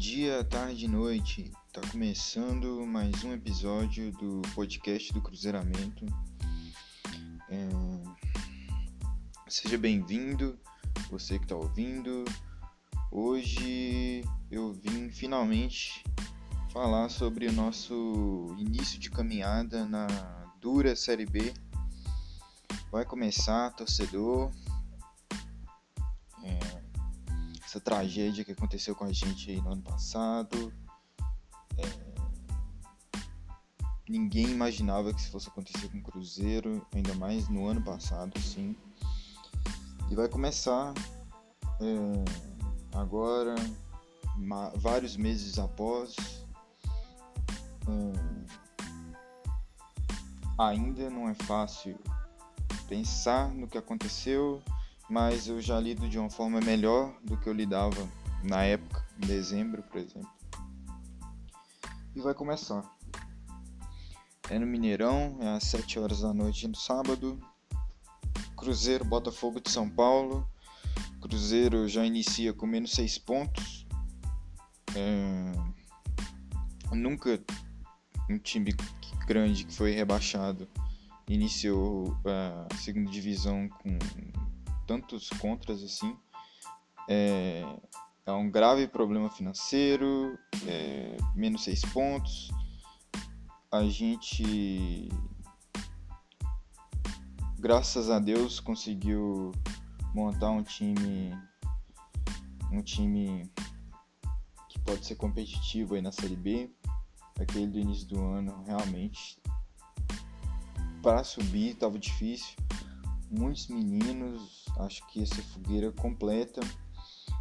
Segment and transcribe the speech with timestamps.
[0.00, 1.52] dia, tarde e noite.
[1.70, 6.06] Tá começando mais um episódio do podcast do Cruzeiramento.
[7.50, 7.68] É...
[9.46, 10.58] Seja bem-vindo,
[11.10, 12.24] você que está ouvindo.
[13.12, 16.02] Hoje eu vim finalmente
[16.72, 20.06] falar sobre o nosso início de caminhada na
[20.62, 21.52] dura Série B.
[22.90, 24.50] Vai começar, torcedor.
[27.70, 30.72] Essa tragédia que aconteceu com a gente aí no ano passado.
[31.78, 32.10] É...
[34.08, 38.76] Ninguém imaginava que isso fosse acontecer com o Cruzeiro, ainda mais no ano passado, sim.
[40.10, 40.92] E vai começar
[41.80, 42.98] é...
[42.98, 43.54] agora,
[44.74, 46.16] vários meses após.
[47.86, 48.30] É...
[50.58, 51.96] Ainda não é fácil
[52.88, 54.60] pensar no que aconteceu
[55.10, 58.08] mas eu já lido de uma forma melhor do que eu lidava
[58.44, 60.30] na época, em dezembro, por exemplo.
[62.14, 62.88] E vai começar.
[64.48, 67.40] É no Mineirão, é às 7 horas da noite no sábado.
[68.56, 70.48] Cruzeiro Botafogo de São Paulo.
[71.20, 73.86] Cruzeiro já inicia com menos 6 pontos.
[74.94, 75.52] É...
[76.94, 77.40] Nunca
[78.28, 78.72] um time
[79.26, 80.68] grande que foi rebaixado
[81.28, 83.96] iniciou a segunda divisão com
[84.90, 86.18] tantos contras assim.
[87.08, 87.62] É,
[88.26, 92.48] é um grave problema financeiro, é, menos seis pontos.
[93.70, 95.08] A gente,
[97.56, 99.52] graças a Deus, conseguiu
[100.12, 101.32] montar um time,
[102.72, 103.48] um time
[104.68, 106.68] que pode ser competitivo aí na Série B.
[107.38, 109.40] Aquele do início do ano, realmente,
[111.00, 112.56] para subir estava difícil
[113.30, 116.60] muitos meninos, acho que essa fogueira completa.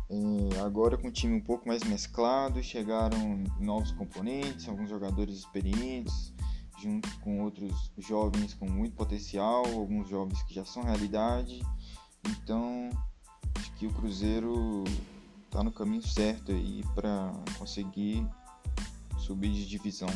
[0.09, 6.33] É, agora com o time um pouco mais mesclado, chegaram novos componentes, alguns jogadores experientes,
[6.79, 11.61] junto com outros jovens com muito potencial, alguns jovens que já são realidade.
[12.25, 12.89] Então,
[13.55, 14.83] acho que o Cruzeiro
[15.45, 18.27] está no caminho certo aí para conseguir
[19.17, 20.09] subir de divisão.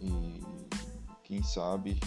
[0.00, 0.42] E
[1.22, 1.98] quem sabe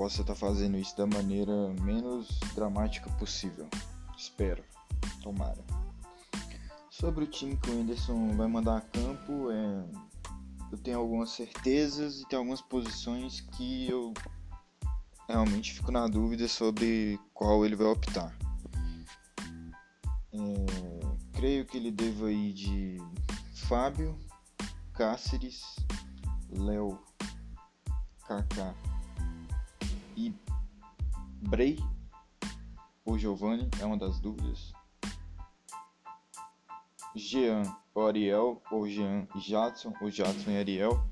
[0.00, 1.52] possa estar tá fazendo isso da maneira
[1.82, 3.68] menos dramática possível.
[4.16, 4.64] Espero.
[5.22, 5.62] Tomara.
[6.88, 9.84] Sobre o time que o Anderson vai mandar a campo, é...
[10.72, 14.14] eu tenho algumas certezas e tem algumas posições que eu
[15.28, 18.34] realmente fico na dúvida sobre qual ele vai optar.
[20.32, 20.38] É...
[21.34, 22.96] Creio que ele deva ir de
[23.52, 24.18] Fábio,
[24.94, 25.62] Cáceres,
[26.50, 26.98] Léo,
[28.26, 28.74] Kaká
[30.26, 30.34] e
[31.48, 31.78] Bray
[33.04, 34.72] ou Giovanni é uma das dúvidas.
[37.16, 37.62] Jean
[37.94, 41.02] ou Ariel, ou Jean e Jadson, ou Jadson e Ariel.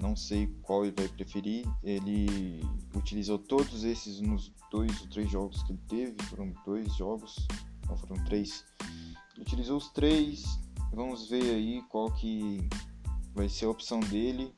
[0.00, 1.64] Não sei qual ele vai preferir.
[1.82, 2.60] Ele
[2.94, 6.16] utilizou todos esses nos dois ou três jogos que ele teve.
[6.24, 7.46] Foram dois jogos,
[7.86, 8.64] não foram três.
[9.34, 10.44] Ele utilizou os três.
[10.92, 12.66] Vamos ver aí qual que
[13.34, 14.52] vai ser a opção dele.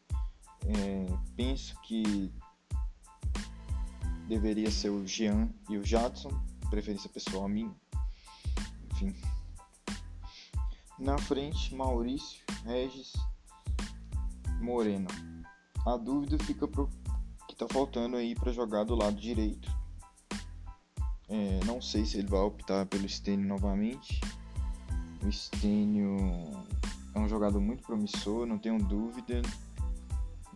[0.67, 2.33] É, penso que
[4.29, 6.31] deveria ser o Jean e o Jadson,
[6.71, 7.75] preferência pessoal minha.
[8.93, 9.15] Enfim.
[10.99, 13.13] Na frente, Maurício, Regis,
[14.61, 15.09] Moreno.
[15.87, 16.89] A dúvida fica pro
[17.49, 19.71] que tá faltando aí para jogar do lado direito.
[21.29, 24.21] É, não sei se ele vai optar pelo Stênio novamente.
[25.23, 26.17] O Stênio
[27.15, 29.41] é um jogador muito promissor, não tenho dúvida.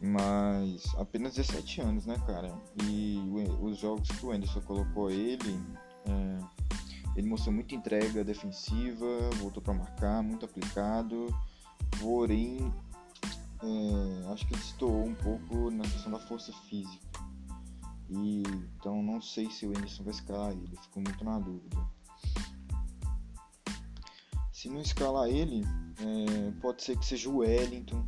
[0.01, 2.55] Mas apenas 17 anos, né, cara?
[2.85, 3.21] E
[3.61, 5.61] os jogos que o Anderson colocou ele,
[6.07, 6.39] é,
[7.17, 9.07] ele mostrou muita entrega defensiva,
[9.39, 11.27] voltou para marcar, muito aplicado.
[12.01, 12.73] Porém,
[13.63, 17.07] é, acho que ele estourou um pouco na questão da força física.
[18.09, 18.43] E,
[18.77, 21.77] então não sei se o Anderson vai escalar ele, fico muito na dúvida.
[24.53, 25.63] Se não escalar ele,
[25.99, 28.07] é, pode ser que seja o Wellington.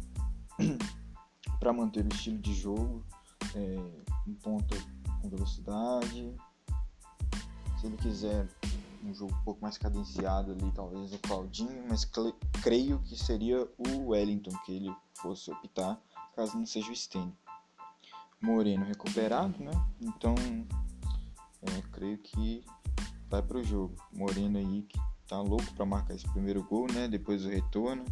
[1.61, 3.05] para manter o estilo de jogo,
[3.55, 3.77] é,
[4.27, 4.75] um ponto
[5.21, 6.35] com velocidade.
[7.79, 8.49] Se ele quiser
[9.05, 12.11] um jogo um pouco mais cadenciado ali, talvez o Claudinho, mas
[12.63, 16.01] creio que seria o Wellington que ele fosse optar,
[16.35, 17.37] caso não seja o Stênio.
[18.41, 19.71] Moreno recuperado, né?
[20.01, 20.35] Então,
[21.63, 22.65] é, creio que
[23.29, 23.95] vai para o jogo.
[24.11, 24.99] Moreno aí que
[25.29, 27.07] tá louco para marcar esse primeiro gol, né?
[27.07, 28.05] Depois do retorno.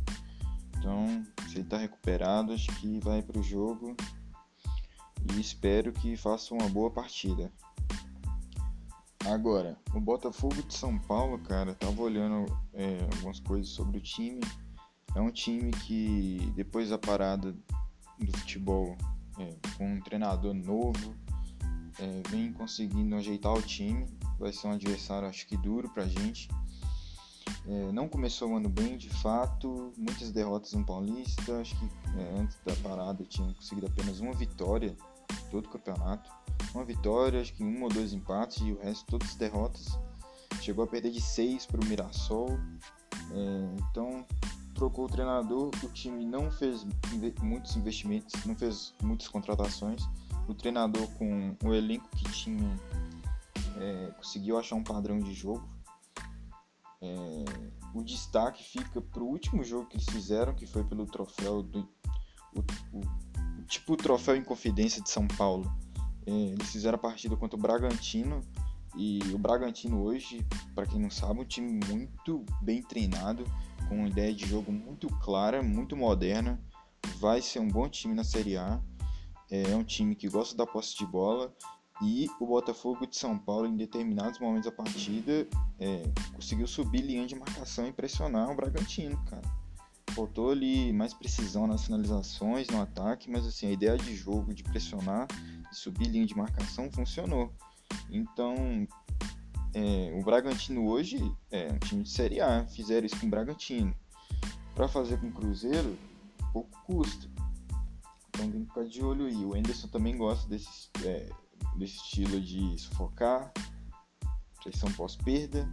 [0.78, 3.96] Então, se ele está recuperado, acho que vai para o jogo
[5.36, 7.52] e espero que faça uma boa partida.
[9.26, 14.40] Agora, o Botafogo de São Paulo, cara, tava olhando é, algumas coisas sobre o time.
[15.14, 17.52] É um time que, depois da parada
[18.19, 18.96] do futebol,
[19.38, 21.14] é, com um treinador novo,
[21.98, 24.06] é, vem conseguindo ajeitar o time.
[24.38, 26.48] Vai ser um adversário, acho que duro pra gente.
[27.69, 31.61] É, não começou o ano bem, de fato, muitas derrotas no Paulista.
[31.61, 31.85] Acho que
[32.19, 34.97] é, antes da parada tinha conseguido apenas uma vitória
[35.50, 36.31] todo o campeonato.
[36.75, 39.99] Uma vitória, acho que um ou dois empates e o resto todas derrotas.
[40.62, 42.59] Chegou a perder de seis para o Mirassol.
[43.32, 44.25] É, então
[44.75, 46.87] trocou o treinador, o time não fez
[47.43, 50.09] muitos investimentos, não fez muitas contratações.
[50.49, 52.79] O treinador com o elenco que tinha
[53.76, 55.69] é, conseguiu achar um padrão de jogo.
[57.00, 57.44] É,
[57.94, 61.88] o destaque fica para o último jogo que eles fizeram, que foi pelo troféu do
[62.54, 62.60] o,
[62.98, 65.70] o, tipo o troféu em confidência de São Paulo.
[66.26, 68.40] É, eles fizeram a partida contra o Bragantino
[68.96, 73.44] e o Bragantino hoje, para quem não sabe, é um time muito bem treinado,
[73.88, 76.60] com uma ideia de jogo muito clara, muito moderna.
[77.18, 78.80] Vai ser um bom time na Série A.
[79.50, 81.54] É um time que gosta da posse de bola
[82.00, 85.46] e o Botafogo de São Paulo, em determinados momentos da partida,
[85.80, 86.02] é,
[86.34, 89.42] conseguiu subir linha de marcação e pressionar o Bragantino, cara.
[90.12, 94.62] Faltou ali mais precisão nas finalizações, no ataque, mas assim, a ideia de jogo, de
[94.62, 95.26] pressionar,
[95.70, 97.52] de subir linha de marcação, funcionou.
[98.10, 98.86] Então,
[99.74, 103.94] é, o Bragantino hoje é um time de Série A, fizeram isso com o Bragantino.
[104.74, 105.98] Para fazer com o Cruzeiro,
[106.52, 107.28] pouco custa.
[108.28, 109.44] Então tem que ficar de olho aí.
[109.44, 111.28] O Enderson também gosta desse, é,
[111.78, 113.52] desse estilo de sufocar,
[114.62, 115.69] pressão pós-perda.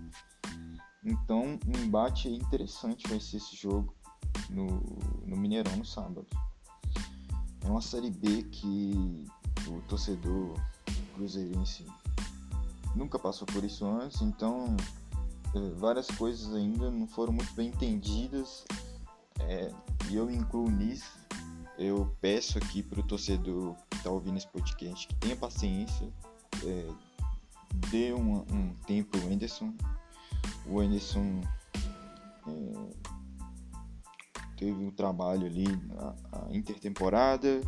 [1.03, 3.93] Então, um embate interessante vai ser esse jogo
[4.49, 4.65] no,
[5.25, 6.25] no Mineirão no sábado.
[7.63, 9.25] É uma Série B que
[9.67, 10.53] o torcedor
[11.15, 11.85] cruzeirense
[12.95, 14.75] nunca passou por isso antes, então
[15.53, 18.65] é, várias coisas ainda não foram muito bem entendidas
[19.39, 19.71] é,
[20.09, 21.11] e eu incluo nisso.
[21.77, 23.75] Eu peço aqui para o torcedor
[24.05, 26.07] está ouvindo esse podcast que tenha paciência,
[26.63, 26.87] é,
[27.89, 29.73] dê um, um tempo ao Anderson.
[30.67, 31.41] O Anderson
[32.47, 32.89] é,
[34.57, 36.15] teve um trabalho ali na
[36.51, 37.61] intertemporada,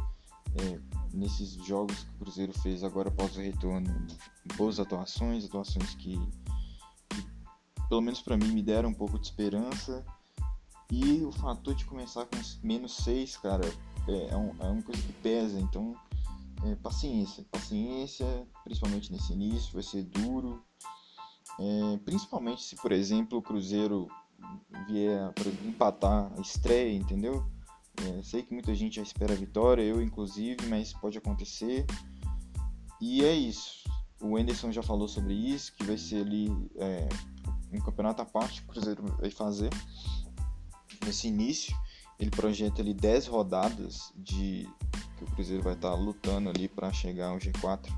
[0.56, 0.80] é,
[1.12, 3.90] nesses jogos que o Cruzeiro fez agora após o retorno,
[4.56, 6.20] boas atuações, atuações que,
[7.10, 7.26] que
[7.90, 10.06] pelo menos para mim me deram um pouco de esperança.
[10.92, 13.66] E o fator de começar com menos 6, cara,
[14.08, 15.96] é, é, um, é, uma coisa que pesa, então
[16.66, 20.64] é, paciência, paciência, principalmente nesse início, vai ser duro.
[21.60, 24.08] É, principalmente se, por exemplo, o Cruzeiro
[24.88, 25.34] vier
[25.66, 27.46] empatar a estreia, entendeu?
[28.04, 31.86] É, sei que muita gente já espera a vitória, eu inclusive, mas pode acontecer.
[33.02, 33.84] E é isso.
[34.22, 37.08] O Enderson já falou sobre isso, que vai ser ali é,
[37.72, 39.70] um campeonato à parte que o Cruzeiro vai fazer
[41.06, 41.76] nesse início.
[42.20, 44.68] Ele projeta ali 10 rodadas de
[45.18, 47.92] que o Cruzeiro vai estar lutando ali para chegar ao G4.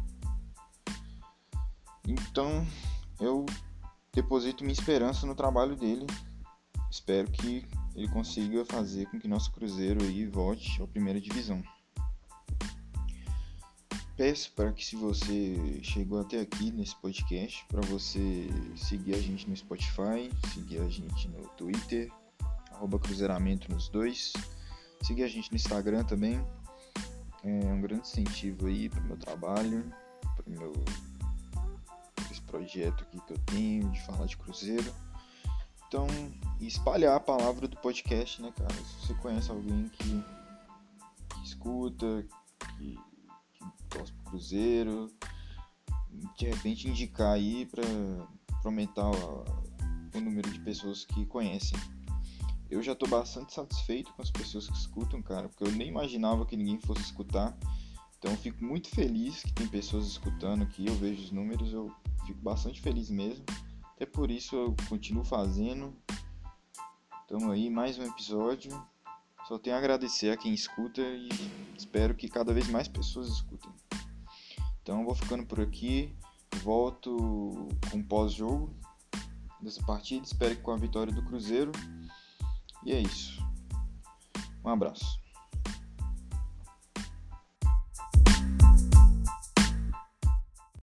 [2.08, 2.66] Então,
[3.20, 3.46] eu
[4.14, 6.08] deposito minha esperança no trabalho dele
[6.90, 11.62] espero que ele consiga fazer com que nosso Cruzeiro aí volte à primeira divisão.
[14.18, 19.50] Peço para que se você chegou até aqui nesse podcast, para você seguir a gente
[19.50, 22.12] no Spotify, seguir a gente no Twitter,
[22.72, 24.34] arroba cruzeiramento nos dois,
[25.04, 26.46] seguir a gente no Instagram também.
[27.44, 30.74] É um grande incentivo aí para o meu trabalho, para meu
[32.30, 34.94] esse projeto aqui que eu tenho de falar de Cruzeiro.
[35.88, 36.08] Então,
[36.62, 38.74] espalhar a palavra do podcast, né, cara?
[38.74, 40.24] Se você conhece alguém que,
[41.30, 42.26] que escuta,
[42.78, 43.00] que,
[43.54, 45.12] que torce pro Cruzeiro,
[46.38, 47.84] de repente indicar aí para
[48.64, 49.46] aumentar o,
[50.14, 51.80] o número de pessoas que conhecem.
[52.70, 56.46] Eu já tô bastante satisfeito com as pessoas que escutam, cara, porque eu nem imaginava
[56.46, 57.58] que ninguém fosse escutar.
[58.20, 61.92] Então fico muito feliz que tem pessoas escutando aqui, eu vejo os números, eu
[62.28, 63.44] fico bastante feliz mesmo.
[63.96, 65.96] Até por isso eu continuo fazendo.
[67.26, 68.72] Então aí mais um episódio.
[69.48, 71.28] Só tenho a agradecer a quem escuta e
[71.76, 73.72] espero que cada vez mais pessoas escutem.
[74.84, 76.16] Então vou ficando por aqui.
[76.62, 78.76] Volto com pós-jogo
[79.60, 80.24] dessa partida.
[80.24, 81.72] Espero que com a vitória do Cruzeiro.
[82.86, 83.44] E é isso.
[84.64, 85.19] Um abraço.